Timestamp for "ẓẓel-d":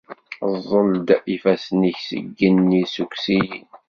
0.57-1.07